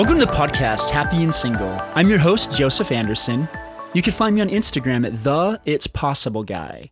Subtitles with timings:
[0.00, 1.78] Welcome to the podcast, Happy and Single.
[1.94, 3.46] I'm your host, Joseph Anderson.
[3.92, 6.90] You can find me on Instagram at the It's Possible Guy.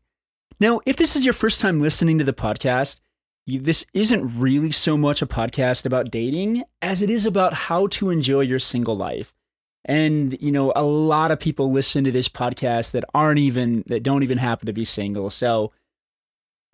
[0.60, 3.00] Now, if this is your first time listening to the podcast,
[3.46, 7.86] you, this isn't really so much a podcast about dating as it is about how
[7.86, 9.34] to enjoy your single life.
[9.86, 14.02] And, you know, a lot of people listen to this podcast that aren't even, that
[14.02, 15.30] don't even happen to be single.
[15.30, 15.72] So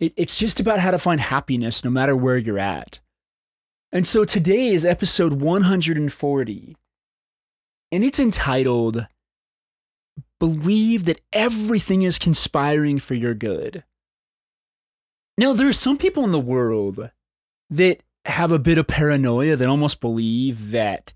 [0.01, 2.99] it, it's just about how to find happiness no matter where you're at.
[3.91, 6.75] And so today is episode 140,
[7.91, 9.07] and it's entitled
[10.39, 13.83] Believe That Everything is Conspiring for Your Good.
[15.37, 17.11] Now, there are some people in the world
[17.69, 21.13] that have a bit of paranoia that almost believe that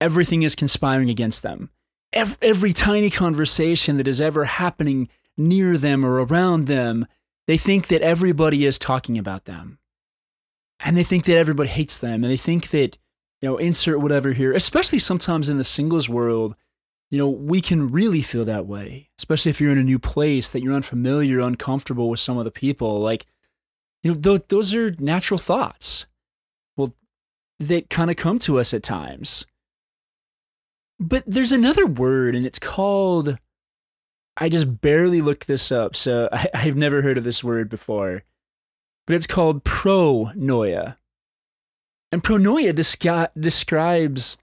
[0.00, 1.70] everything is conspiring against them.
[2.12, 7.06] Every, every tiny conversation that is ever happening near them or around them,
[7.46, 9.78] they think that everybody is talking about them
[10.80, 12.98] and they think that everybody hates them and they think that
[13.40, 16.56] you know insert whatever here especially sometimes in the singles world
[17.10, 20.50] you know we can really feel that way especially if you're in a new place
[20.50, 23.26] that you're unfamiliar uncomfortable with some of the people like
[24.02, 26.06] you know th- those are natural thoughts
[26.76, 26.94] well
[27.58, 29.46] that kind of come to us at times.
[30.98, 33.38] But there's another word and it's called
[34.38, 38.22] i just barely looked this up so I, i've never heard of this word before
[39.06, 40.96] but it's called pronoia.
[42.12, 44.36] And pronoia descri- describes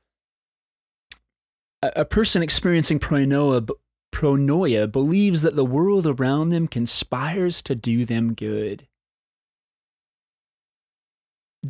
[1.82, 3.68] a, a, person experiencing pronoia,
[4.14, 8.88] pronoia believes that the world around them conspires to do them good.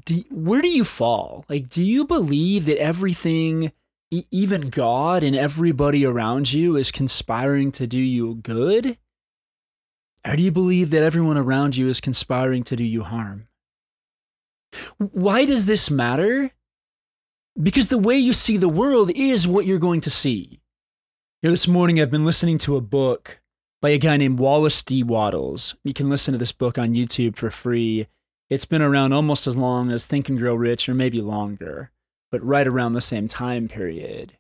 [0.06, 1.46] Do, where do you fall?
[1.48, 3.72] Like, do you believe that everything,
[4.10, 8.98] e- even God and everybody around you, is conspiring to do you good?
[10.26, 13.48] Or do you believe that everyone around you is conspiring to do you harm?
[14.98, 16.52] Why does this matter?
[17.62, 20.62] Because the way you see the world is what you're going to see.
[21.42, 23.42] You know, this morning I've been listening to a book
[23.82, 25.04] by a guy named Wallace D.
[25.04, 25.76] Wattles.
[25.84, 28.08] You can listen to this book on YouTube for free.
[28.50, 31.92] It's been around almost as long as Think and Grow Rich, or maybe longer,
[32.32, 34.38] but right around the same time period.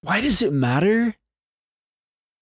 [0.00, 1.14] Why does it matter?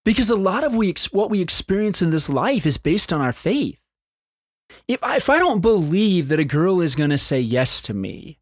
[0.07, 3.33] Because a lot of we, what we experience in this life is based on our
[3.33, 3.81] faith.
[4.87, 7.93] If I, if I don't believe that a girl is going to say yes to
[7.93, 8.39] me,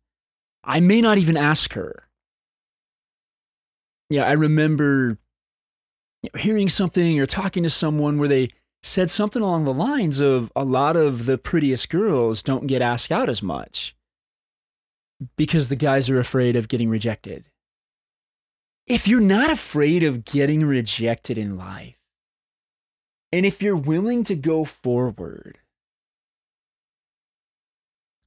[0.62, 2.06] I may not even ask her.
[4.10, 5.16] Yeah, I remember
[6.36, 8.50] hearing something or talking to someone where they
[8.82, 13.10] said something along the lines of a lot of the prettiest girls don't get asked
[13.10, 13.96] out as much
[15.38, 17.46] because the guys are afraid of getting rejected
[18.86, 21.96] if you're not afraid of getting rejected in life,
[23.32, 25.58] and if you're willing to go forward,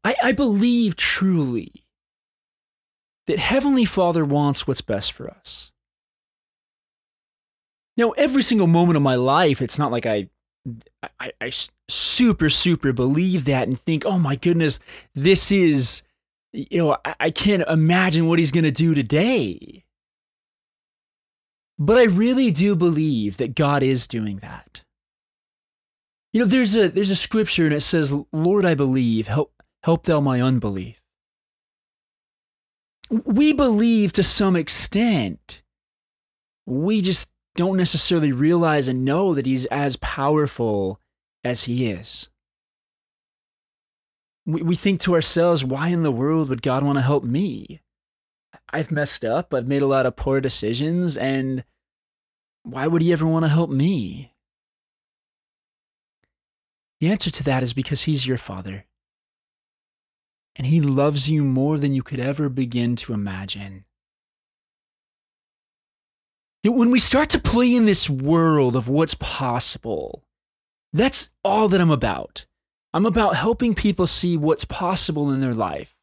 [0.04, 1.86] I, I believe truly
[3.28, 5.72] that Heavenly Father wants what's best for us.
[7.98, 10.30] Now, every single moment of my life, it's not like I,
[11.20, 11.52] I, I
[11.90, 14.80] super, super believe that and think, oh my goodness,
[15.16, 16.04] this is,
[16.54, 19.84] you know, I, I can't imagine what he's going to do today.
[21.80, 24.82] But I really do believe that God is doing that.
[26.34, 30.04] You know, there's a there's a scripture and it says, "Lord, I believe, help help
[30.04, 31.02] thou my unbelief."
[33.10, 35.62] We believe to some extent.
[36.66, 41.00] We just don't necessarily realize and know that he's as powerful
[41.44, 42.28] as he is.
[44.46, 47.82] We, we think to ourselves, why in the world would God want to help me?
[48.72, 49.54] I've messed up.
[49.54, 51.18] I've made a lot of poor decisions.
[51.18, 51.64] And
[52.64, 54.34] why would he ever want to help me?
[57.00, 58.86] The answer to that is because he's your father.
[60.56, 63.86] And he loves you more than you could ever begin to imagine.
[66.64, 70.28] When we start to play in this world of what's possible,
[70.92, 72.46] that's all that I'm about.
[72.94, 75.97] I'm about helping people see what's possible in their life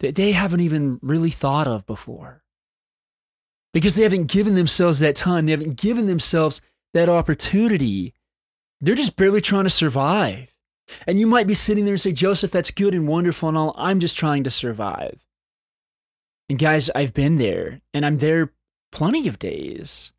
[0.00, 2.42] that they haven't even really thought of before.
[3.72, 6.60] Because they haven't given themselves that time, they haven't given themselves
[6.94, 8.14] that opportunity.
[8.80, 10.48] They're just barely trying to survive.
[11.06, 13.74] And you might be sitting there and say, Joseph, that's good and wonderful and all.
[13.76, 15.18] I'm just trying to survive.
[16.48, 18.52] And guys, I've been there, and I'm there
[18.92, 20.12] plenty of days.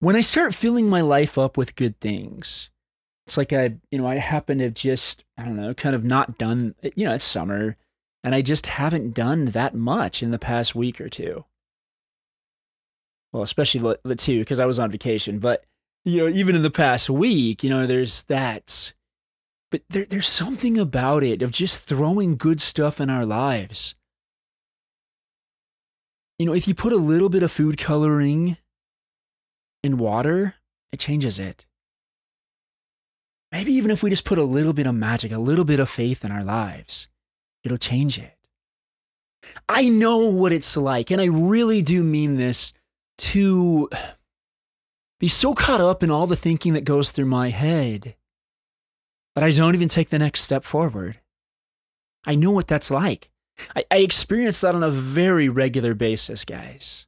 [0.00, 2.70] When I start filling my life up with good things,
[3.28, 6.02] it's like I, you know, I happen to have just, I don't know, kind of
[6.02, 7.76] not done, you know, it's summer
[8.24, 11.44] and I just haven't done that much in the past week or two.
[13.30, 15.62] Well, especially the two, because I was on vacation, but,
[16.06, 18.94] you know, even in the past week, you know, there's that,
[19.70, 23.94] But there, there's something about it of just throwing good stuff in our lives.
[26.38, 28.56] You know, if you put a little bit of food coloring
[29.82, 30.54] in water,
[30.92, 31.66] it changes it.
[33.50, 35.88] Maybe even if we just put a little bit of magic, a little bit of
[35.88, 37.08] faith in our lives,
[37.64, 38.34] it'll change it.
[39.68, 42.72] I know what it's like, and I really do mean this
[43.18, 43.88] to
[45.18, 48.14] be so caught up in all the thinking that goes through my head
[49.34, 51.20] that I don't even take the next step forward.
[52.24, 53.30] I know what that's like.
[53.74, 57.06] I, I experience that on a very regular basis, guys.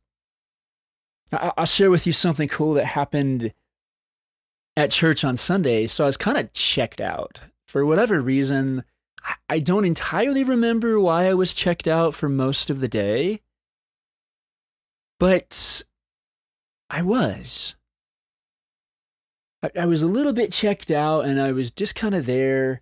[1.32, 3.52] I, I'll share with you something cool that happened
[4.80, 5.86] at church on Sunday.
[5.86, 7.40] So I was kind of checked out.
[7.68, 8.82] For whatever reason,
[9.48, 13.42] I don't entirely remember why I was checked out for most of the day,
[15.18, 15.84] but
[16.88, 17.76] I was.
[19.62, 22.80] I, I was a little bit checked out and I was just kind of there.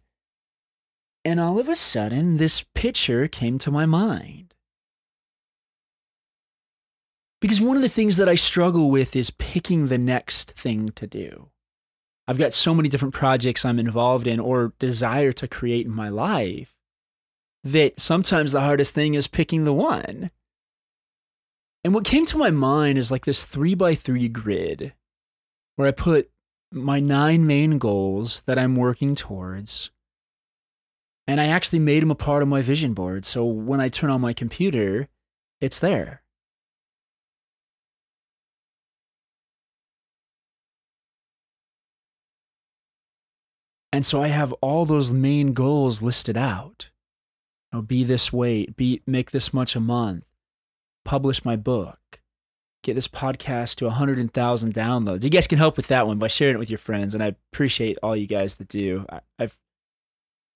[1.24, 4.54] And all of a sudden, this picture came to my mind.
[7.40, 11.06] Because one of the things that I struggle with is picking the next thing to
[11.06, 11.50] do.
[12.28, 16.10] I've got so many different projects I'm involved in or desire to create in my
[16.10, 16.74] life
[17.64, 20.30] that sometimes the hardest thing is picking the one.
[21.82, 24.92] And what came to my mind is like this three by three grid
[25.76, 26.30] where I put
[26.70, 29.90] my nine main goals that I'm working towards.
[31.26, 33.24] And I actually made them a part of my vision board.
[33.24, 35.08] So when I turn on my computer,
[35.62, 36.22] it's there.
[43.92, 46.90] And so I have all those main goals listed out.
[47.72, 50.24] You know, be this way, be make this much a month,
[51.04, 52.20] publish my book,
[52.82, 55.24] get this podcast to 100,000 downloads.
[55.24, 57.14] You guys can help with that one by sharing it with your friends.
[57.14, 59.04] And I appreciate all you guys that do.
[59.08, 59.56] I, have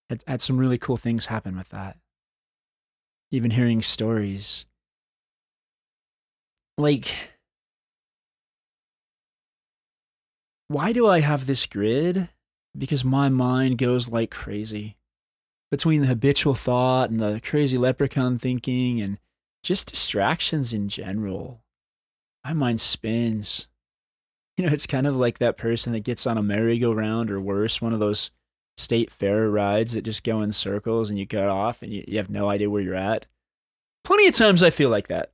[0.08, 1.96] had, had some really cool things happen with that.
[3.30, 4.66] Even hearing stories.
[6.78, 7.14] Like,
[10.68, 12.28] why do I have this grid?
[12.76, 14.96] Because my mind goes like crazy.
[15.70, 19.18] Between the habitual thought and the crazy leprechaun thinking and
[19.62, 21.62] just distractions in general
[22.44, 23.66] my mind spins.
[24.58, 27.80] You know, it's kind of like that person that gets on a merry-go-round or worse,
[27.80, 28.30] one of those
[28.76, 32.18] state fair rides that just go in circles and you get off and you, you
[32.18, 33.26] have no idea where you're at.
[34.04, 35.32] Plenty of times I feel like that.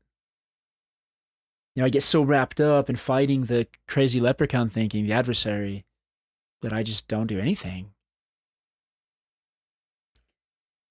[1.75, 5.85] You know, I get so wrapped up in fighting the crazy leprechaun thinking, the adversary,
[6.63, 7.91] that I just don't do anything.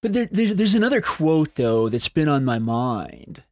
[0.02, 3.44] But there, there, there's another quote, though, that's been on my mind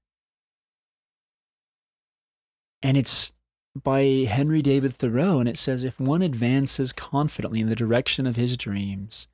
[2.85, 3.33] and it's
[3.75, 8.35] by Henry David Thoreau, and it says if one advances confidently in the direction of
[8.35, 9.27] his dreams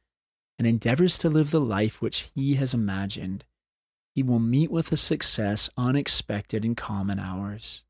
[0.57, 3.43] and endeavors to live the life which he has imagined,
[4.15, 7.83] he will meet with a success unexpected in common hours.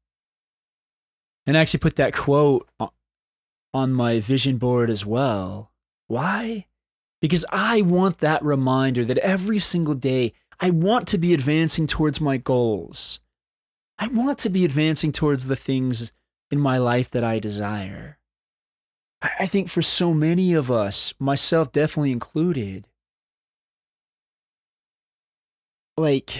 [1.45, 2.67] And I actually put that quote
[3.73, 5.71] on my vision board as well.
[6.07, 6.67] Why?
[7.21, 12.19] Because I want that reminder that every single day I want to be advancing towards
[12.19, 13.19] my goals.
[13.97, 16.11] I want to be advancing towards the things
[16.49, 18.17] in my life that I desire.
[19.21, 22.87] I think for so many of us, myself definitely included,
[25.95, 26.31] like,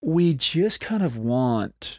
[0.00, 1.98] we just kind of want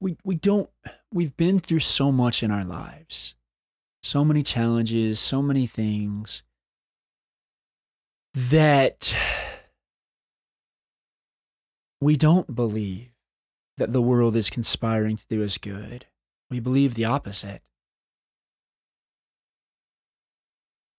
[0.00, 0.68] we, we, don't
[1.12, 3.34] we've been through so much in our lives
[4.02, 6.42] so many challenges so many things
[8.34, 9.14] that
[12.00, 13.10] we don't believe
[13.76, 16.06] that the world is conspiring to do us good.
[16.50, 17.62] We believe the opposite.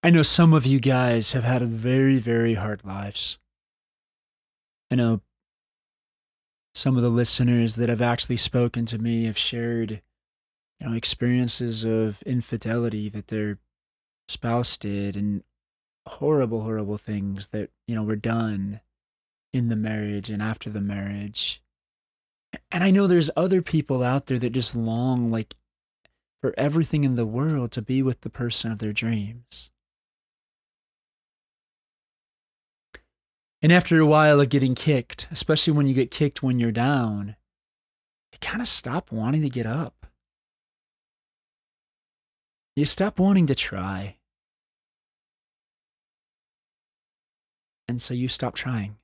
[0.03, 3.37] I know some of you guys have had very, very hard lives.
[4.89, 5.21] I know
[6.73, 10.01] some of the listeners that have actually spoken to me have shared,
[10.79, 13.57] you know, experiences of infidelity that their
[14.27, 15.43] spouse did and
[16.07, 18.79] horrible, horrible things that, you know, were done
[19.53, 21.61] in the marriage and after the marriage.
[22.71, 25.55] And I know there's other people out there that just long, like,
[26.41, 29.69] for everything in the world to be with the person of their dreams.
[33.61, 37.35] And after a while of getting kicked, especially when you get kicked when you're down,
[38.31, 40.07] you kind of stop wanting to get up.
[42.75, 44.17] You stop wanting to try.
[47.91, 48.95] and so you stop trying.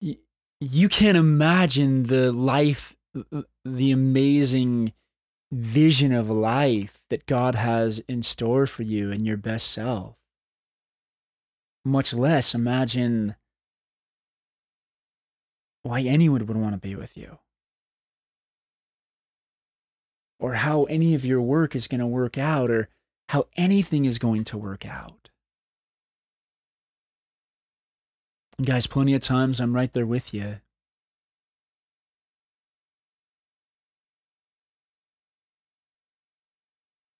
[0.00, 4.92] You can't imagine the life uh, uh, the amazing
[5.52, 10.15] vision of life that God has in store for you and your best self.
[11.86, 13.36] Much less imagine
[15.84, 17.38] why anyone would want to be with you
[20.40, 22.88] or how any of your work is going to work out or
[23.28, 25.30] how anything is going to work out.
[28.60, 30.56] Guys, plenty of times I'm right there with you.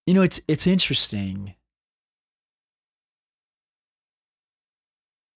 [0.06, 1.54] You know, it's it's interesting.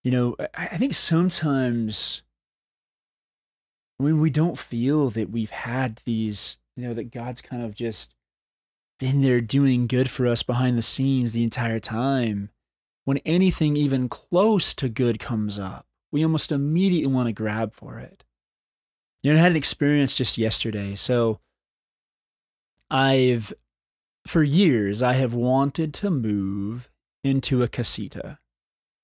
[0.03, 2.23] You know, I, think sometimes
[3.99, 8.15] when we don't feel that we've had these, you know, that God's kind of just
[8.99, 12.51] been there doing good for us behind the scenes the entire time,
[13.05, 17.99] when anything even close to good comes up, we almost immediately want to grab for
[17.99, 18.25] it.
[19.23, 20.95] You know, I had an experience just yesterday.
[20.95, 21.41] So
[22.91, 23.53] I've
[24.27, 26.91] for years, I have wanted to move
[27.23, 28.39] into a casita.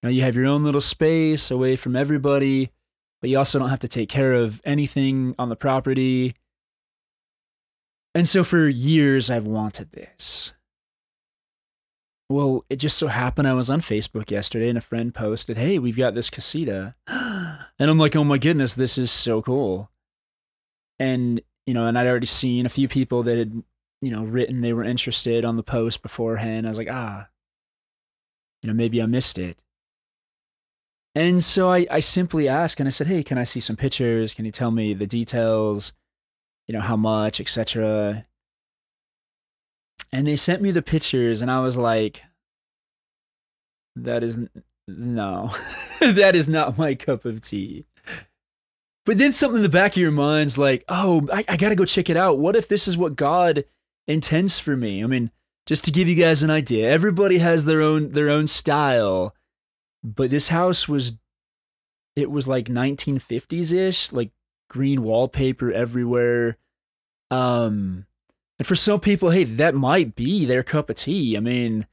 [0.06, 2.70] Now, you have your own little space away from everybody,
[3.20, 6.36] but you also don't have to take care of anything on the property.
[8.14, 10.52] And so, for years, I've wanted this.
[12.30, 15.80] Well, it just so happened I was on Facebook yesterday and a friend posted, Hey,
[15.80, 16.94] we've got this casita.
[17.78, 19.90] And I'm like, Oh my goodness, this is so cool.
[21.00, 23.60] And, you know, and I'd already seen a few people that had
[24.00, 26.64] you know, written they were interested on the post beforehand.
[26.64, 27.28] I was like, ah,
[28.62, 29.62] you know, maybe I missed it.
[31.16, 34.34] And so I, I simply asked and I said, hey, can I see some pictures?
[34.34, 35.92] Can you tell me the details?
[36.68, 38.26] You know, how much, etc.
[40.12, 42.22] And they sent me the pictures and I was like,
[43.96, 44.38] that is
[44.86, 45.52] no,
[46.00, 47.86] that is not my cup of tea.
[49.06, 51.76] But then something in the back of your mind's like, oh, I, I got to
[51.76, 52.38] go check it out.
[52.38, 53.64] What if this is what God
[54.06, 55.02] intends for me.
[55.02, 55.30] I mean,
[55.66, 59.34] just to give you guys an idea, everybody has their own their own style,
[60.14, 61.14] but this house was
[62.14, 64.30] it was like 1950s ish, like
[64.70, 66.56] green wallpaper everywhere.
[67.30, 68.06] Um,
[68.58, 71.36] and for some people, hey, that might be their cup of tea.
[71.36, 71.86] I mean,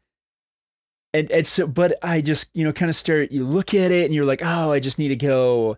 [1.13, 4.05] and and so, but I just you know kind of start you look at it
[4.05, 5.77] and you're like, oh, I just need to go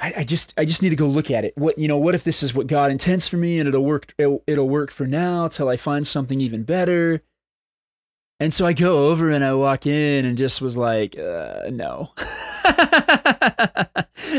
[0.00, 1.56] I, I, just I just need to go look at it.
[1.56, 1.98] What you know?
[1.98, 4.14] What if this is what God intends for me, and it'll work?
[4.16, 7.22] It'll, it'll work for now till I find something even better.
[8.40, 12.12] And so I go over and I walk in and just was like, uh, no.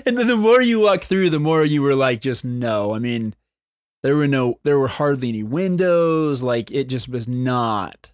[0.05, 2.95] and the more you walk through, the more you were like, just no.
[2.95, 3.35] I mean,
[4.01, 6.41] there were no, there were hardly any windows.
[6.41, 8.09] Like it just was not.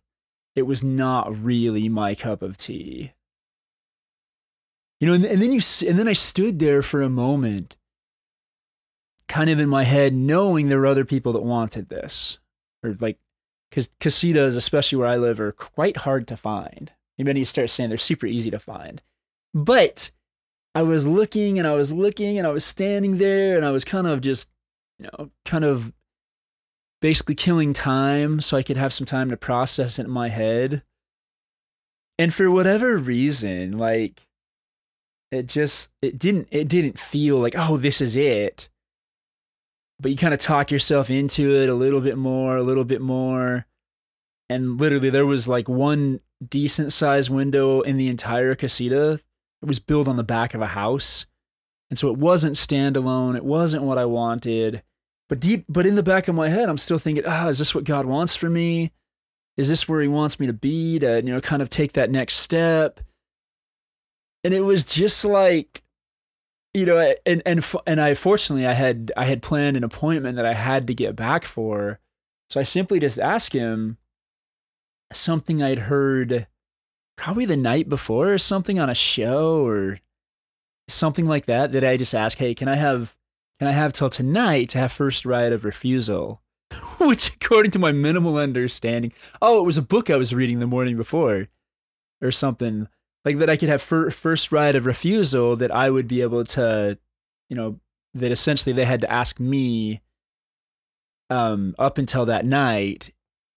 [0.57, 3.13] It was not really my cup of tea.
[4.99, 7.77] You know, and, and then you and then I stood there for a moment,
[9.29, 12.39] kind of in my head, knowing there were other people that wanted this,
[12.83, 13.19] or like,
[13.69, 16.91] because casitas, especially where I live, are quite hard to find.
[17.17, 19.01] And then you start saying they're super easy to find,
[19.53, 20.11] but
[20.75, 23.83] I was looking and I was looking and I was standing there and I was
[23.83, 24.49] kind of just,
[24.99, 25.91] you know, kind of
[27.01, 30.83] basically killing time so I could have some time to process it in my head.
[32.19, 34.27] And for whatever reason, like
[35.31, 38.69] it just it didn't it didn't feel like oh this is it
[39.99, 43.01] but you kind of talk yourself into it a little bit more a little bit
[43.01, 43.65] more.
[44.49, 49.19] And literally there was like one decent sized window in the entire casita.
[49.61, 51.25] It was built on the back of a house.
[51.89, 53.35] And so it wasn't standalone.
[53.35, 54.83] It wasn't what i wanted.
[55.29, 57.75] But deep but in the back of my head i'm still thinking ah is this
[57.75, 58.91] what god wants for me?
[59.57, 62.11] Is this where he wants me to be to you know kind of take that
[62.11, 62.99] next step?
[64.43, 65.81] And it was just like
[66.77, 70.45] you know and and and I fortunately I had I had planned an appointment that
[70.45, 71.99] I had to get back for.
[72.51, 73.97] So I simply just asked him
[75.11, 76.45] something I'd heard
[77.17, 79.99] probably the night before or something on a show or
[80.87, 83.15] something like that that I just asked hey can I have
[83.57, 86.43] can I have till tonight to have first right of refusal?
[86.99, 90.67] Which according to my minimal understanding oh it was a book I was reading the
[90.67, 91.47] morning before
[92.21, 92.87] or something
[93.27, 96.45] like that I could have fir- first right of refusal that I would be able
[96.45, 96.97] to,
[97.49, 97.77] you know,
[98.13, 100.01] that essentially they had to ask me
[101.29, 103.11] um, up until that night,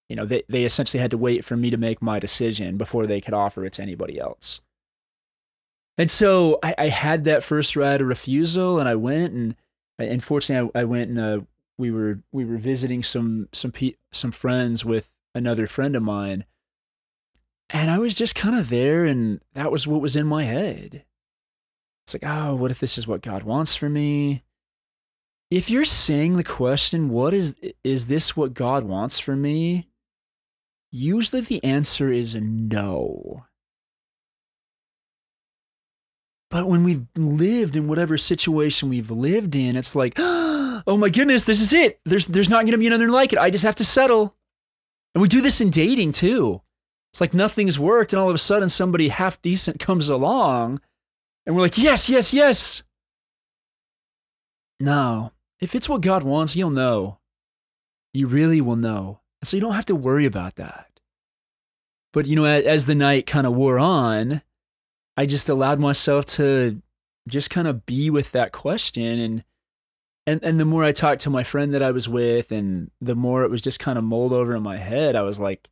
[0.09, 3.07] you know, they, they essentially had to wait for me to make my decision before
[3.07, 4.61] they could offer it to anybody else.
[5.97, 9.55] And so I, I had that first right of refusal and I went and
[10.00, 11.41] unfortunately I, I went and uh,
[11.79, 16.45] we were we were visiting some some pe- some friends with another friend of mine
[17.73, 21.05] and I was just kind of there, and that was what was in my head.
[22.07, 24.43] It's like, oh, what if this is what God wants for me?
[25.50, 29.89] if you're saying the question, what is is this what God wants for me?
[30.93, 33.45] Usually the answer is no.
[36.50, 41.45] But when we've lived in whatever situation we've lived in, it's like, oh my goodness,
[41.45, 42.00] this is it.
[42.05, 43.39] There's there's not going to be another like it.
[43.39, 44.37] I just have to settle.
[45.15, 46.62] And we do this in dating too.
[47.12, 50.81] It's like nothing's worked, and all of a sudden somebody half decent comes along,
[51.45, 52.83] and we're like, yes, yes, yes.
[54.79, 57.19] No, if it's what God wants, you'll know.
[58.14, 59.21] You really will know.
[59.43, 61.00] So you don't have to worry about that.
[62.12, 64.43] But, you know, as the night kind of wore on,
[65.17, 66.81] I just allowed myself to
[67.29, 69.19] just kind of be with that question.
[69.19, 69.45] And,
[70.26, 73.14] and, and the more I talked to my friend that I was with, and the
[73.14, 75.69] more it was just kind of mulled over in my head, I was like,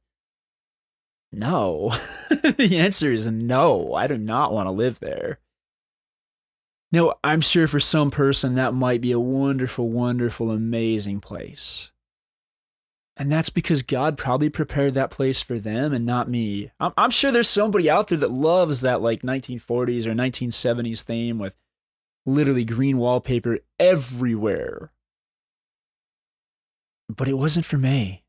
[1.33, 1.95] no.
[2.31, 3.95] the answer is no.
[3.95, 5.39] I do not want to live there.
[6.91, 11.91] Now, I'm sure for some person that might be a wonderful, wonderful, amazing place.
[13.19, 16.71] And that's because God probably prepared that place for them and not me.
[16.79, 21.39] I'm, I'm, sure there's somebody out there that loves that like 1940s or 1970s theme
[21.39, 21.53] with
[22.25, 24.93] literally green wallpaper everywhere.
[27.09, 28.23] But it wasn't for me.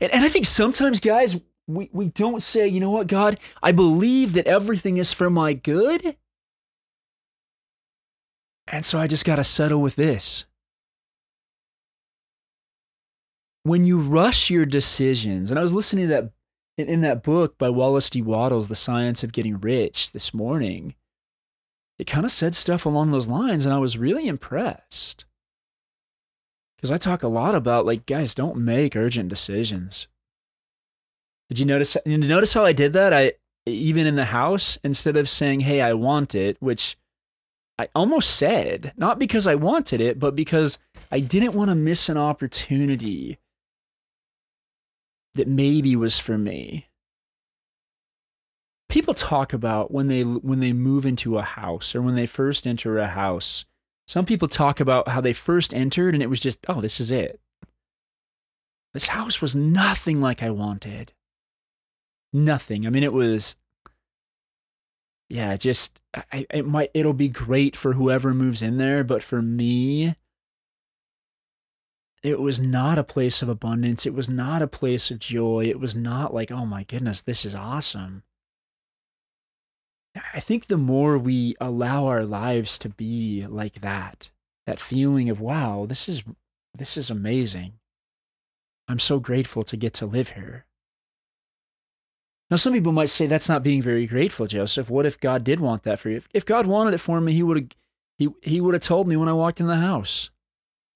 [0.00, 1.40] And, and I think sometimes, guys,
[1.76, 5.52] we, we don't say, you know what, God, I believe that everything is for my
[5.52, 6.16] good.
[8.68, 10.46] And so I just got to settle with this.
[13.62, 16.32] When you rush your decisions, and I was listening to that
[16.78, 18.22] in, that book by Wallace D.
[18.22, 20.94] Wattles, The Science of Getting Rich, this morning,
[21.98, 25.26] it kind of said stuff along those lines, and I was really impressed.
[26.76, 30.08] Because I talk a lot about, like, guys, don't make urgent decisions.
[31.50, 31.96] Did you notice?
[32.06, 33.12] You notice how I did that?
[33.12, 33.32] I
[33.66, 36.96] even in the house, instead of saying, "Hey, I want it," which
[37.80, 40.78] I almost said, not because I wanted it, but because
[41.10, 43.38] I didn't want to miss an opportunity
[45.32, 46.88] that maybe was for me.
[48.90, 52.66] People talk about when they when they move into a house or when they first
[52.66, 53.64] enter a house.
[54.06, 57.10] Some people talk about how they first entered and it was just, oh, this is
[57.10, 57.40] it.
[58.92, 61.14] This house was nothing like I wanted.
[62.32, 62.86] Nothing.
[62.86, 63.56] I mean, it was
[65.30, 66.00] yeah, just
[66.32, 70.16] I, it might it'll be great for whoever moves in there, but for me,
[72.24, 74.04] it was not a place of abundance.
[74.04, 75.66] It was not a place of joy.
[75.66, 78.24] It was not like, oh my goodness, this is awesome.
[80.34, 84.30] I think the more we allow our lives to be like that,
[84.66, 86.24] that feeling of wow, this is
[86.76, 87.74] this is amazing.
[88.88, 90.66] I'm so grateful to get to live here.
[92.50, 94.90] Now, some people might say that's not being very grateful, Joseph.
[94.90, 96.20] What if God did want that for you?
[96.34, 97.68] If, God wanted it for me, He would have
[98.18, 100.30] he, he would have told me when I walked in the house,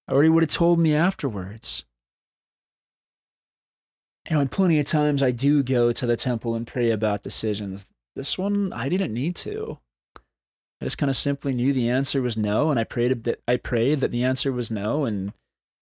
[0.08, 1.84] or He would have told me afterwards.
[4.28, 7.22] You know, and plenty of times I do go to the temple and pray about
[7.22, 7.86] decisions.
[8.16, 9.78] This one, I didn't need to.
[10.80, 13.56] I just kind of simply knew the answer was no, and I prayed that I
[13.56, 15.32] prayed that the answer was no, and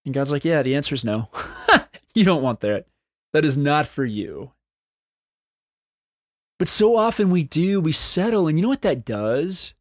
[0.04, 1.28] and God's like, yeah, the answer is no.
[2.14, 2.87] you don't want that.
[3.32, 4.52] That is not for you.
[6.62, 8.46] But so often we do, we settle.
[8.46, 9.75] And you know what that does?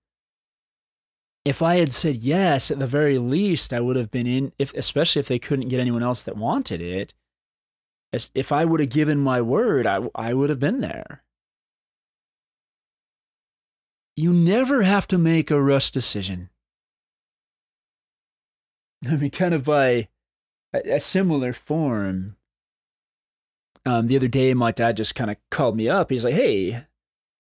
[1.46, 4.74] If I had said yes, at the very least, I would have been in, if,
[4.74, 7.14] especially if they couldn't get anyone else that wanted it.
[8.34, 11.24] If I would have given my word, I, I would have been there.
[14.16, 16.50] You never have to make a rush decision.
[19.08, 20.08] I mean, kind of by
[20.74, 22.38] a, a similar form,
[23.86, 26.10] um, the other day, my dad just kind of called me up.
[26.10, 26.86] He's like, "Hey,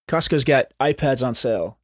[0.08, 1.78] Costco's got iPads on sale,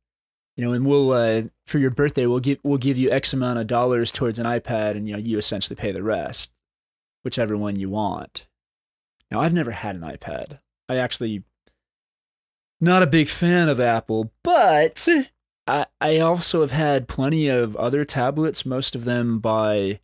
[0.55, 3.59] you know, and we'll uh, for your birthday we'll give we'll give you X amount
[3.59, 6.51] of dollars towards an iPad, and you know you essentially pay the rest,
[7.23, 8.47] whichever one you want."
[9.29, 10.59] Now, I've never had an iPad.
[10.89, 11.43] I actually
[12.79, 15.07] not a big fan of Apple, but
[15.67, 19.99] I I also have had plenty of other tablets, most of them by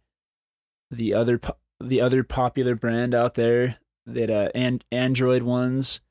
[0.91, 1.39] the other
[1.79, 6.01] the other popular brand out there that uh and Android ones,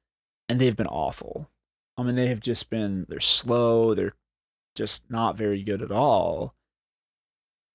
[0.48, 1.48] and they've been awful.
[1.96, 3.94] I mean, they have just been they're slow.
[3.94, 4.14] They're
[4.74, 6.55] just not very good at all.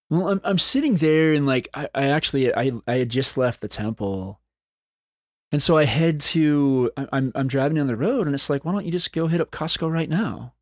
[0.10, 3.62] Well, I'm I'm sitting there and like I, I actually I I had just left
[3.62, 4.41] the temple,
[5.51, 8.71] and so I head to I'm I'm driving down the road and it's like why
[8.71, 10.53] don't you just go hit up Costco right now?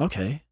[0.00, 0.42] Okay.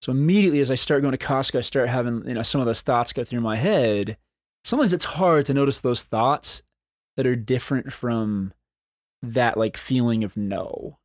[0.00, 2.66] So immediately as I start going to Costco, I start having you know some of
[2.66, 4.16] those thoughts go through my head.
[4.64, 6.62] Sometimes it's hard to notice those thoughts
[7.18, 8.54] that are different from
[9.20, 10.96] that like feeling of no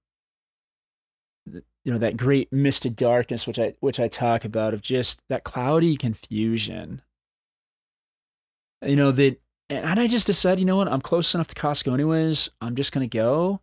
[1.52, 5.44] you know that great misted darkness which i which i talk about of just that
[5.44, 7.02] cloudy confusion
[8.86, 11.94] you know, that, and I just decided, you know what, I'm close enough to Costco
[11.94, 12.50] anyways.
[12.62, 13.62] I'm just to go.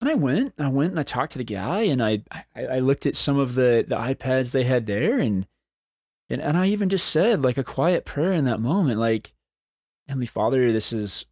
[0.00, 2.78] And I went, I went and I talked to the guy and I, I, I
[2.80, 5.46] looked at some of the, the iPads they had there and,
[6.28, 9.32] and, and I even just said like a quiet prayer in that moment, like,
[10.06, 11.24] Heavenly Father, this is,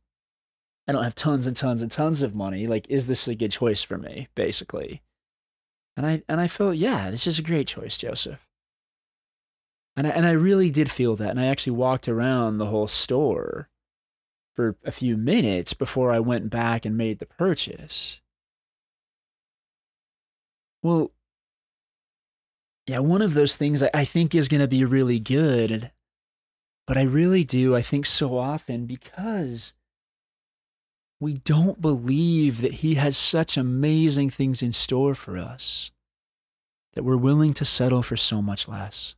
[0.86, 2.66] I don't have tons and tons and tons of money.
[2.66, 4.28] Like, is this a good choice for me?
[4.34, 5.02] Basically.
[5.96, 8.46] And I, and I felt, yeah, this is a great choice, Joseph.
[9.96, 11.30] And I, and I really did feel that.
[11.30, 13.68] And I actually walked around the whole store
[14.54, 18.20] for a few minutes before I went back and made the purchase.
[20.82, 21.12] Well,
[22.86, 25.92] yeah, one of those things I, I think is going to be really good.
[26.86, 29.72] But I really do, I think so often because
[31.24, 35.90] we don't believe that He has such amazing things in store for us
[36.92, 39.14] that we're willing to settle for so much less.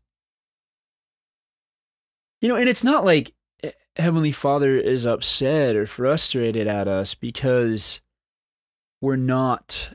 [2.41, 7.17] You know, and it's not like eh, Heavenly Father is upset or frustrated at us
[7.17, 8.01] because
[9.01, 9.91] we're not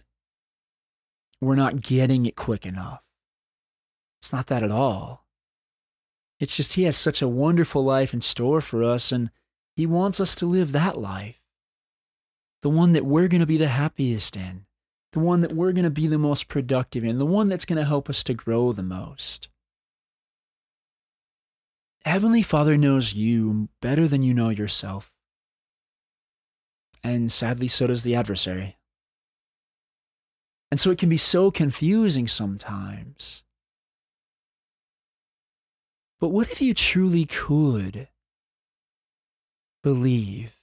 [1.39, 3.01] we're not getting it quick enough.
[4.19, 5.25] It's not that at all.
[6.41, 9.31] It's just He has such a wonderful life in store for us, and
[9.77, 11.40] He wants us to live that life.
[12.61, 14.65] The one that we're going to be the happiest in,
[15.13, 17.79] the one that we're going to be the most productive in, the one that's going
[17.79, 19.49] to help us to grow the most.
[22.05, 25.11] Heavenly Father knows you better than you know yourself.
[27.03, 28.77] And sadly, so does the adversary.
[30.69, 33.43] And so it can be so confusing sometimes.
[36.19, 38.07] But what if you truly could
[39.83, 40.60] believe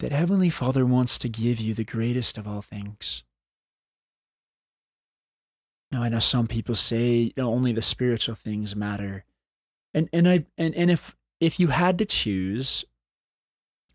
[0.00, 3.24] that Heavenly Father wants to give you the greatest of all things?
[5.90, 9.24] Now I know some people say only the spiritual things matter.
[9.94, 12.84] And and I and, and if if you had to choose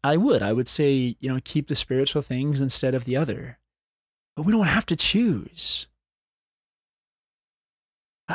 [0.06, 0.44] I would.
[0.44, 3.58] I would say, you know, keep the spiritual things instead of the other.
[4.36, 5.88] But we don't have to choose.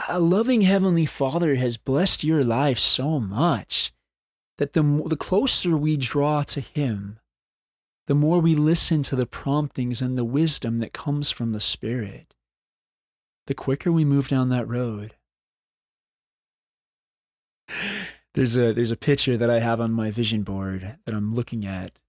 [0.09, 3.93] A loving Heavenly Father has blessed your life so much
[4.59, 7.21] that the, the closer we draw to Him,
[8.11, 12.35] the more we listen to the promptings and the wisdom that comes from the Spirit,
[13.46, 15.14] the quicker we move down that road
[18.35, 21.64] there's a there's a picture that I have on my vision board that I'm looking
[21.64, 22.01] at.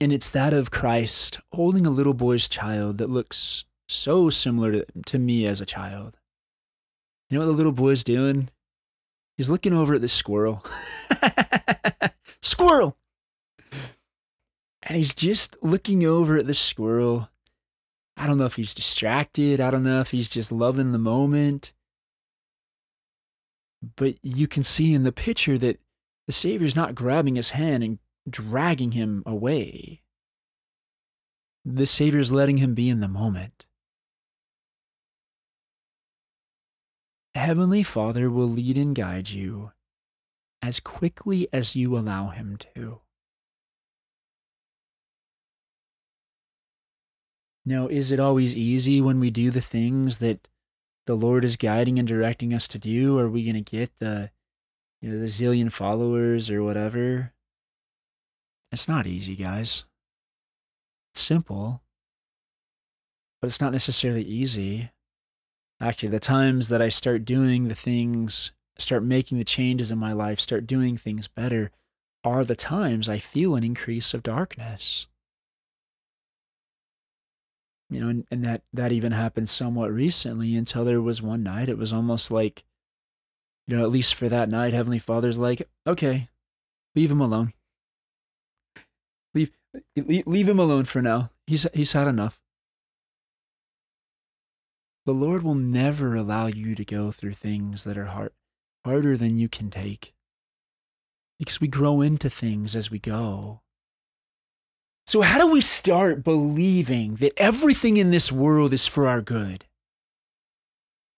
[0.00, 4.86] And it's that of Christ holding a little boy's child that looks so similar to,
[5.06, 6.18] to me as a child.
[7.30, 8.50] You know what the little boy's doing?
[9.36, 10.64] He's looking over at the squirrel.
[12.42, 12.96] squirrel!
[14.86, 17.28] And he's just looking over at the squirrel.
[18.16, 19.60] I don't know if he's distracted.
[19.60, 21.72] I don't know if he's just loving the moment.
[23.96, 25.80] But you can see in the picture that
[26.26, 27.98] the Savior's not grabbing his hand and
[28.30, 30.02] dragging him away.
[31.64, 33.66] The Savior's letting him be in the moment.
[37.34, 39.72] Heavenly Father will lead and guide you
[40.62, 43.00] as quickly as you allow Him to.
[47.68, 50.46] Now, is it always easy when we do the things that
[51.06, 53.18] the Lord is guiding and directing us to do?
[53.18, 54.30] Are we going to get the,
[55.02, 57.32] you know, the zillion followers or whatever?
[58.70, 59.84] It's not easy, guys.
[61.12, 61.82] It's simple,
[63.40, 64.90] but it's not necessarily easy.
[65.80, 70.12] Actually, the times that I start doing the things, start making the changes in my
[70.12, 71.72] life, start doing things better,
[72.22, 75.08] are the times I feel an increase of darkness
[77.88, 81.68] you know, and, and that that even happened somewhat recently until there was one night.
[81.68, 82.64] It was almost like,
[83.66, 86.28] you know, at least for that night, Heavenly Father's like, okay,
[86.94, 87.52] leave him alone.
[89.34, 89.52] Leave,
[89.96, 91.30] leave, leave him alone for now.
[91.46, 92.40] He's he's had enough.
[95.04, 98.32] The Lord will never allow you to go through things that are hard,
[98.84, 100.12] harder than you can take.
[101.38, 103.60] Because we grow into things as we go.
[105.06, 109.64] So, how do we start believing that everything in this world is for our good?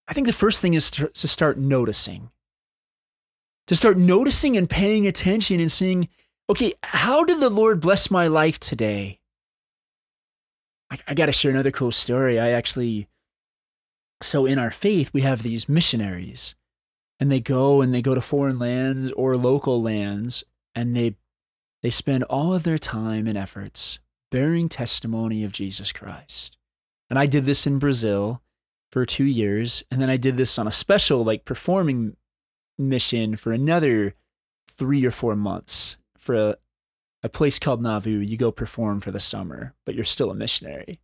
[0.06, 2.30] I think the first thing is to, start noticing.
[3.66, 6.08] To start noticing and paying attention and seeing,
[6.50, 9.20] okay, how did the Lord bless my life today?
[10.90, 12.38] I, I got to share another cool story.
[12.38, 13.08] I actually,
[14.22, 16.54] so in our faith, we have these missionaries,
[17.20, 21.16] and they go and they go to foreign lands or local lands, and they
[21.82, 23.98] they spend all of their time and efforts
[24.30, 26.56] bearing testimony of Jesus Christ.
[27.08, 28.42] And I did this in Brazil
[28.90, 29.84] for two years.
[29.90, 32.16] And then I did this on a special, like performing
[32.78, 34.14] mission for another
[34.70, 36.56] three or four months for a,
[37.22, 38.20] a place called Nauvoo.
[38.20, 41.00] You go perform for the summer, but you're still a missionary.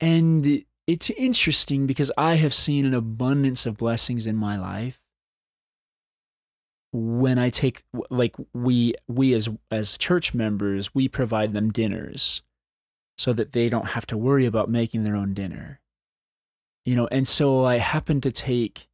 [0.00, 5.00] And it's interesting because I have seen an abundance of blessings in my life
[6.96, 12.42] when I take like we we as as church members we provide them dinners
[13.18, 15.80] so that they don't have to worry about making their own dinner.
[16.84, 18.88] You know, and so I happened to take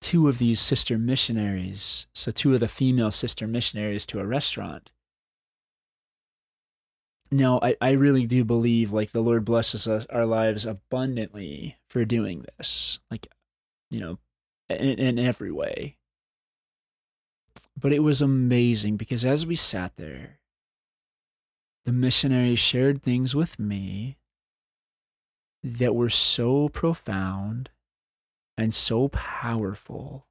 [0.00, 4.92] two of these sister missionaries, so two of the female sister missionaries to a restaurant.
[7.30, 12.04] No, I, I really do believe like the Lord blesses us, our lives abundantly for
[12.04, 12.98] doing this.
[13.10, 13.26] Like,
[13.90, 14.18] you know,
[14.68, 15.96] in, in every way.
[17.76, 20.38] But it was amazing because as we sat there,
[21.84, 24.18] the missionaries shared things with me
[25.64, 27.70] that were so profound
[28.56, 30.26] and so powerful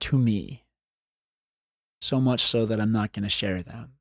[0.00, 0.64] to me.
[2.00, 3.94] So much so that I'm not going to share them.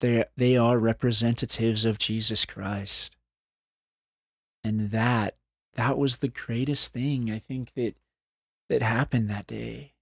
[0.00, 3.16] They they are representatives of Jesus Christ.
[4.64, 5.36] And that
[5.78, 7.94] that was the greatest thing I think that
[8.68, 9.94] that happened that day.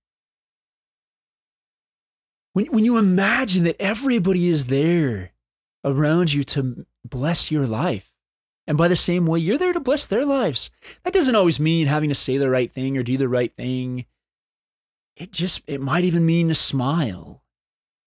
[2.55, 5.33] When when you imagine that everybody is there
[5.85, 8.15] around you to bless your life.
[8.67, 10.71] And by the same way, you're there to bless their lives.
[11.05, 14.07] That doesn't always mean having to say the right thing or do the right thing.
[15.15, 17.43] It just it might even mean a smile.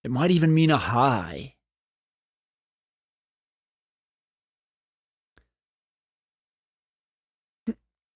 [0.03, 1.55] It might even mean a hi.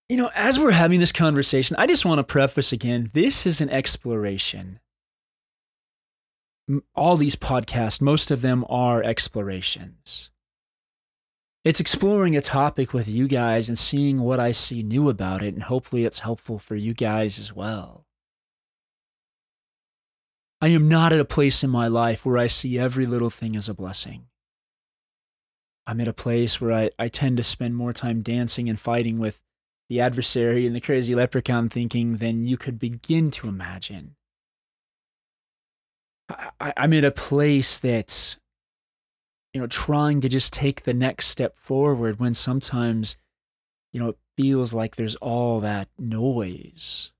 [0.09, 3.61] You know, as we're having this conversation, I just want to preface again this is
[3.61, 4.79] an exploration.
[6.95, 10.29] All these podcasts, most of them are explorations.
[11.63, 15.53] It's exploring a topic with you guys and seeing what I see new about it,
[15.53, 18.05] and hopefully it's helpful for you guys as well.
[20.61, 23.55] I am not at a place in my life where I see every little thing
[23.55, 24.27] as a blessing.
[25.87, 29.19] I'm at a place where I, I tend to spend more time dancing and fighting
[29.19, 29.41] with
[29.89, 34.15] the adversary and the crazy leprechaun thinking than you could begin to imagine.
[36.59, 38.37] I, am in a place that's,
[39.53, 43.17] you know, trying to just take the next step forward when sometimes,
[43.91, 47.11] you know, it feels like there's all that noise.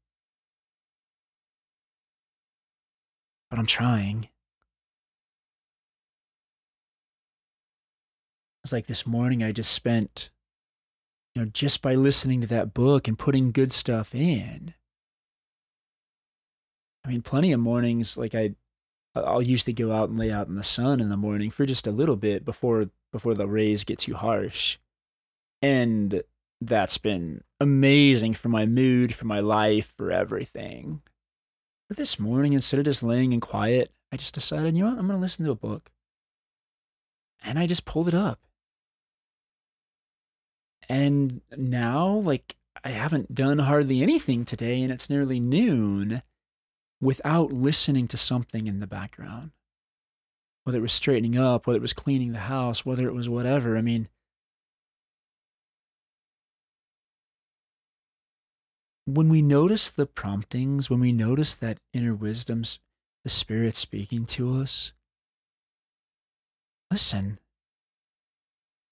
[3.50, 4.30] But I'm trying.
[8.64, 10.32] It's like this morning I just spent
[11.36, 14.74] you know, just by listening to that book and putting good stuff in.
[17.06, 18.56] I mean, plenty of mornings, like I,
[19.16, 21.88] I'll usually go out and lay out in the sun in the morning for just
[21.88, 24.78] a little bit before before the rays get too harsh,
[25.62, 26.24] and
[26.62, 31.02] that's been amazing for my mood, for my life, for everything.
[31.88, 34.98] But this morning, instead of just laying in quiet, I just decided, you know what,
[34.98, 35.92] I'm going to listen to a book.
[37.44, 38.40] And I just pulled it up
[40.90, 46.22] and now, like, I haven't done hardly anything today, and it's nearly noon
[47.02, 49.52] without listening to something in the background.
[50.64, 53.78] Whether it was straightening up, whether it was cleaning the house, whether it was whatever.
[53.78, 54.08] I mean,
[59.06, 62.80] when we notice the promptings, when we notice that inner wisdom's
[63.24, 64.94] the Spirit speaking to us,
[66.92, 67.40] listen.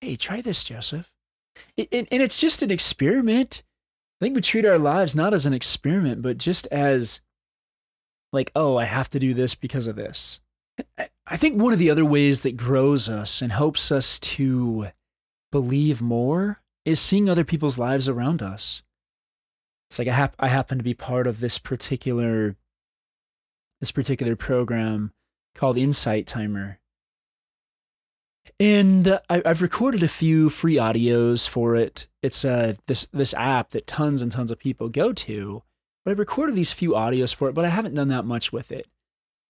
[0.01, 1.11] Hey, try this, Joseph.
[1.77, 3.63] And it's just an experiment.
[4.19, 7.21] I think we treat our lives not as an experiment, but just as
[8.31, 10.39] like, oh, I have to do this because of this.
[10.97, 14.87] I think one of the other ways that grows us and helps us to
[15.51, 18.81] believe more is seeing other people's lives around us.
[19.89, 22.55] It's like I, hap- I happen to be part of this particular
[23.81, 25.11] this particular program
[25.55, 26.79] called Insight Timer,
[28.59, 32.07] and uh, I, have recorded a few free audios for it.
[32.21, 35.63] It's uh, this this app that tons and tons of people go to.
[36.03, 38.71] But I recorded these few audios for it, but I haven't done that much with
[38.71, 38.87] it.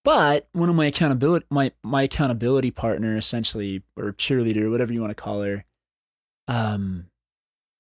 [0.03, 5.11] But one of my accountability my my accountability partner, essentially, or cheerleader, whatever you want
[5.11, 5.65] to call her,
[6.47, 7.07] um,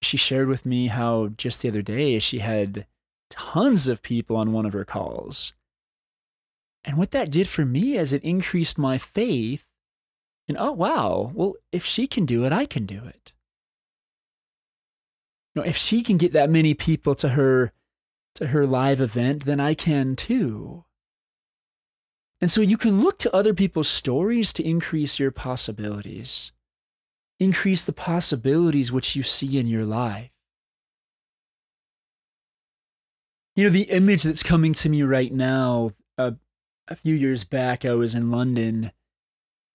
[0.01, 2.85] she shared with me how just the other day she had
[3.29, 5.53] tons of people on one of her calls.
[6.83, 9.67] And what that did for me is it increased my faith
[10.51, 13.31] and oh, wow, well, if she can do it, I can do it.
[15.55, 17.71] You know, if she can get that many people to her
[18.35, 20.83] to her live event, then I can too.
[22.41, 26.51] And so you can look to other people's stories to increase your possibilities.
[27.39, 30.29] increase the possibilities which you see in your life.
[33.55, 36.31] You know, the image that's coming to me right now, uh,
[36.87, 38.91] a few years back, I was in London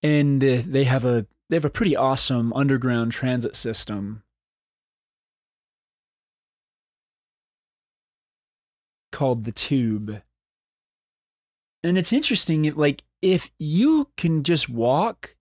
[0.06, 4.22] and they have a they have a pretty awesome underground transit system
[9.10, 10.22] called the Tube.
[11.82, 15.36] And it's interesting like if you can just walk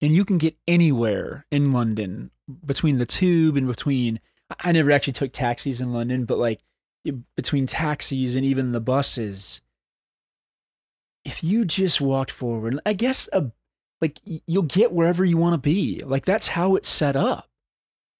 [0.00, 2.32] and you can get anywhere in London
[2.66, 4.18] between the Tube and between
[4.58, 6.60] I never actually took taxis in London, but like
[7.36, 9.60] between taxis and even the buses
[11.24, 13.50] if you just walked forward i guess a
[14.00, 17.48] like you'll get wherever you want to be like that's how it's set up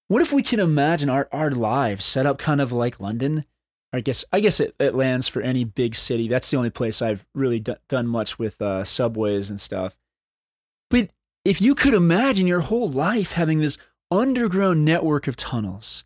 [0.08, 3.44] what if we can imagine our, our lives set up kind of like london
[3.92, 7.00] i guess i guess it, it lands for any big city that's the only place
[7.00, 9.96] i've really d- done much with uh, subways and stuff
[10.88, 11.10] but
[11.44, 13.78] if you could imagine your whole life having this
[14.10, 16.04] underground network of tunnels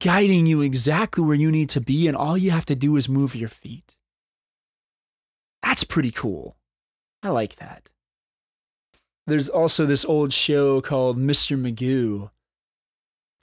[0.00, 3.08] guiding you exactly where you need to be, and all you have to do is
[3.08, 3.96] move your feet.
[5.62, 6.56] That's pretty cool.
[7.22, 7.90] I like that.
[9.30, 11.58] There's also this old show called Mr.
[11.58, 12.30] Magoo.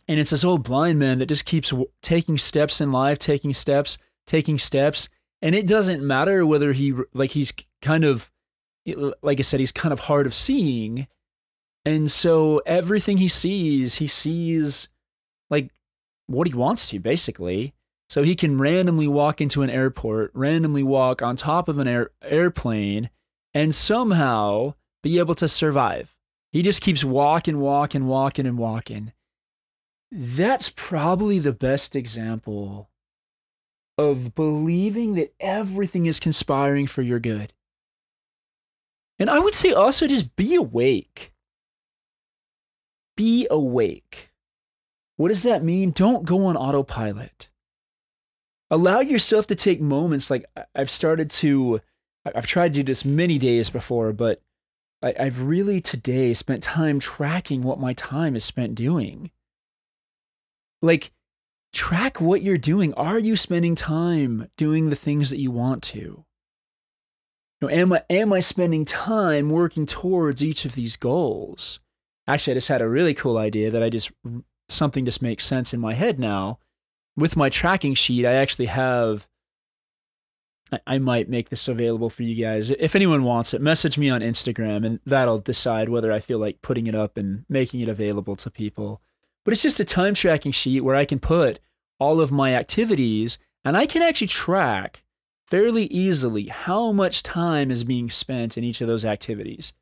[0.07, 3.97] And it's this old blind man that just keeps taking steps in life, taking steps,
[4.25, 5.09] taking steps.
[5.41, 8.31] And it doesn't matter whether he, like, he's kind of,
[9.21, 11.07] like I said, he's kind of hard of seeing.
[11.85, 14.89] And so everything he sees, he sees
[15.49, 15.71] like
[16.27, 17.73] what he wants to, basically.
[18.09, 22.11] So he can randomly walk into an airport, randomly walk on top of an air,
[22.21, 23.09] airplane,
[23.53, 26.15] and somehow be able to survive.
[26.51, 29.13] He just keeps walking, walking, walking, and walking.
[30.11, 32.89] That's probably the best example
[33.97, 37.53] of believing that everything is conspiring for your good.
[39.19, 41.33] And I would say also just be awake.
[43.15, 44.31] Be awake.
[45.17, 45.91] What does that mean?
[45.91, 47.49] Don't go on autopilot.
[48.69, 51.81] Allow yourself to take moments like I've started to,
[52.23, 54.41] I've tried to do this many days before, but
[55.01, 59.31] I, have really today spent time tracking what my time is spent doing.
[60.81, 61.11] Like,
[61.71, 62.93] track what you're doing.
[62.95, 66.25] Are you spending time doing the things that you want to?
[67.61, 71.79] Am I am I spending time working towards each of these goals?
[72.27, 74.11] Actually, I just had a really cool idea that I just
[74.69, 76.59] something just makes sense in my head now.
[77.15, 79.27] With my tracking sheet, I actually have.
[80.85, 82.71] I, might make this available for you guys.
[82.71, 86.61] If anyone wants it, message me on Instagram and that'll decide whether I feel like
[86.61, 89.01] putting it up and making it available to people.
[89.45, 91.59] But it's just a time tracking sheet where I can put
[91.99, 95.03] all of my activities and I can actually track
[95.45, 99.73] fairly easily how much time is being spent in each of those activities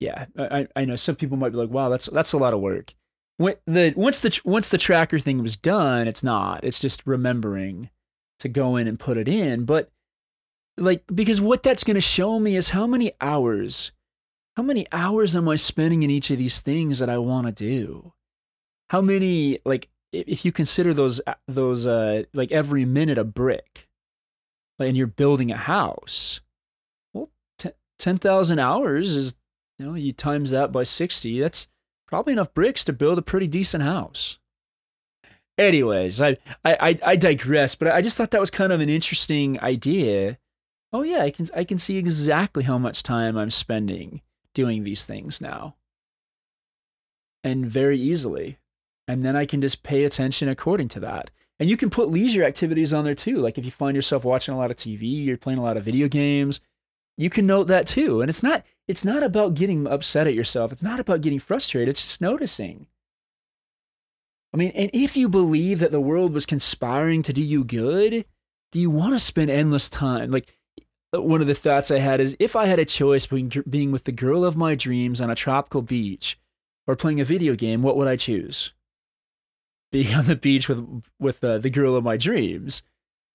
[0.00, 2.60] yeah, I, I know some people might be like, wow, that's that's a lot of
[2.60, 2.94] work.
[3.36, 6.64] When the once the once the tracker thing was done, it's not.
[6.64, 7.90] It's just remembering
[8.40, 9.64] to go in and put it in.
[9.64, 9.90] But
[10.76, 13.92] like because what that's going to show me is how many hours,
[14.56, 17.52] how many hours am I spending in each of these things that I want to
[17.52, 18.12] do?
[18.88, 23.88] How many like if you consider those uh, those uh like every minute a brick,
[24.78, 26.40] and you're building a house,
[27.12, 29.36] well, t- ten thousand hours is
[29.80, 31.66] you know, you times that by 60, that's
[32.06, 34.38] probably enough bricks to build a pretty decent house.
[35.60, 39.60] Anyways, I, I, I digress, but I just thought that was kind of an interesting
[39.60, 40.38] idea.
[40.90, 44.22] Oh yeah, I can I can see exactly how much time I'm spending
[44.54, 45.76] doing these things now.
[47.44, 48.56] And very easily.
[49.06, 51.30] And then I can just pay attention according to that.
[51.58, 53.36] And you can put leisure activities on there too.
[53.36, 55.84] Like if you find yourself watching a lot of TV, you're playing a lot of
[55.84, 56.60] video games,
[57.18, 58.22] you can note that too.
[58.22, 60.72] And it's not it's not about getting upset at yourself.
[60.72, 61.90] It's not about getting frustrated.
[61.90, 62.86] It's just noticing.
[64.52, 68.24] I mean, and if you believe that the world was conspiring to do you good,
[68.72, 70.30] do you want to spend endless time?
[70.30, 70.56] Like
[71.12, 74.04] one of the thoughts I had is if I had a choice between being with
[74.04, 76.38] the girl of my dreams on a tropical beach
[76.86, 78.72] or playing a video game, what would I choose?
[79.92, 82.82] Being on the beach with with uh, the girl of my dreams.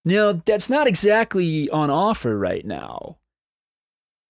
[0.08, 3.18] Now, that's not exactly on offer right now.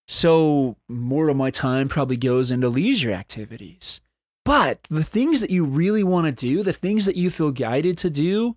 [0.08, 4.00] So more of my time probably goes into leisure activities.
[4.46, 7.98] But the things that you really want to do, the things that you feel guided
[8.00, 8.56] to do,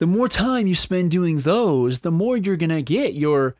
[0.00, 3.54] the more time you spend doing those, the more you're going to get your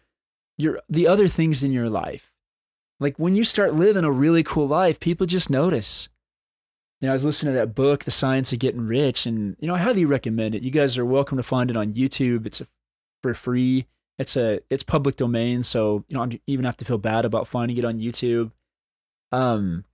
[0.57, 2.33] your the other things in your life.
[2.99, 6.09] Like when you start living a really cool life, people just notice.
[7.01, 9.69] You know, I was listening to that book, The Science of Getting Rich, and you
[9.69, 10.63] know, I highly recommend it.
[10.63, 12.47] You guys are welcome to find it on YouTube.
[12.47, 12.67] It's a,
[13.23, 13.87] for free
[14.19, 17.77] it's a it's public domain, so you don't even have to feel bad about finding
[17.77, 18.53] it on YouTube.
[19.33, 19.85] Um,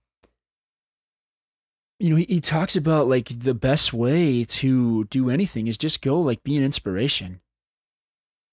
[2.01, 6.01] you know, he, he talks about like the best way to do anything is just
[6.01, 7.41] go like be an inspiration.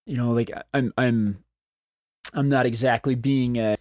[0.05, 1.43] You know, like I'm I'm
[2.35, 3.79] I'm not exactly being a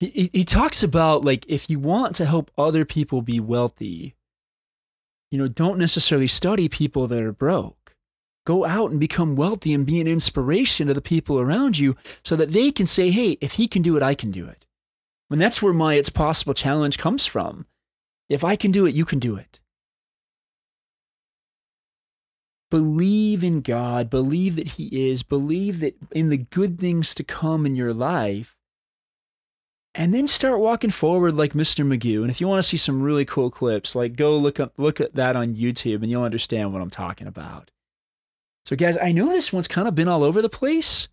[0.00, 4.14] he, he talks about like if you want to help other people be wealthy,
[5.30, 7.94] you know, don't necessarily study people that are broke.
[8.46, 12.36] Go out and become wealthy and be an inspiration to the people around you so
[12.36, 14.64] that they can say, hey, if he can do it, I can do it.
[15.30, 17.66] And that's where my It's Possible challenge comes from.
[18.28, 19.60] If I can do it, you can do it.
[22.70, 27.66] Believe in God, believe that He is, believe that in the good things to come
[27.66, 28.56] in your life,
[29.94, 31.86] and then start walking forward like Mr.
[31.86, 32.22] Magoo.
[32.22, 35.00] And if you want to see some really cool clips, like go look up look
[35.00, 37.70] at that on YouTube and you'll understand what I'm talking about.
[38.66, 41.08] So guys, I know this one's kind of been all over the place,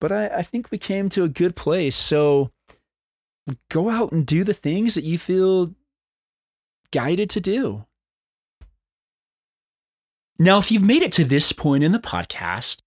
[0.00, 1.96] but I, I think we came to a good place.
[1.96, 2.50] So
[3.68, 5.74] go out and do the things that you feel
[6.92, 7.84] guided to do.
[10.38, 12.78] Now, if you've made it to this point in the podcast,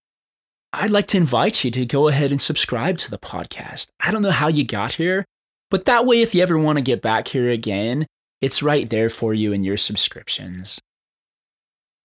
[0.74, 3.88] I'd like to invite you to go ahead and subscribe to the podcast.
[4.00, 5.26] I don't know how you got here,
[5.70, 8.08] but that way, if you ever want to get back here again,
[8.40, 10.80] it's right there for you in your subscriptions.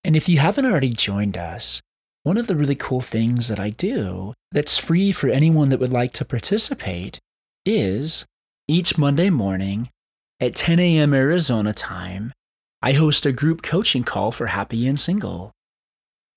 [0.03, 1.80] And if you haven't already joined us,
[2.24, 5.92] one of the really cool things that I do that's free for anyone that would
[5.92, 7.20] like to participate
[7.64, 8.26] is
[8.66, 9.90] each Monday morning
[10.39, 11.14] at 10 a.m.
[11.14, 12.34] Arizona time,
[12.82, 15.53] I host a group coaching call for happy and single.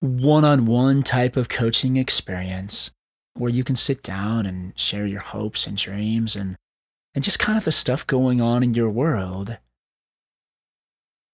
[0.00, 2.90] one on one type of coaching experience
[3.34, 6.56] where you can sit down and share your hopes and dreams and,
[7.14, 9.58] and just kind of the stuff going on in your world,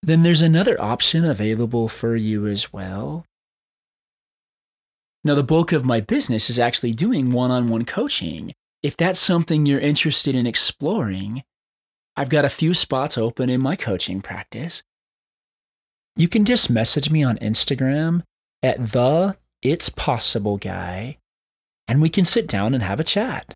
[0.03, 3.25] then there's another option available for you as well.
[5.25, 8.53] Now, the bulk of my business is actually doing one on one coaching.
[8.83, 11.45] If that's something you're interested in exploring,
[12.17, 14.83] I've got a few spots open in my coaching practice.
[16.17, 18.23] You can just message me on Instagram
[18.63, 21.19] at the It's Possible guy,
[21.87, 23.55] and we can sit down and have a chat.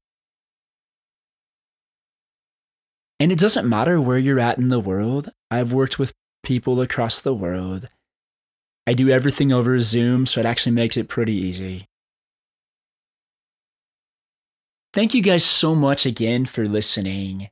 [3.18, 5.30] And it doesn't matter where you're at in the world.
[5.50, 6.12] I've worked with
[6.42, 7.88] people across the world.
[8.86, 11.88] I do everything over Zoom, so it actually makes it pretty easy.
[14.92, 17.48] Thank you guys so much again for listening.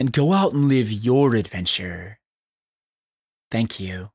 [0.00, 2.18] And go out and live your adventure.
[3.50, 4.10] Thank you.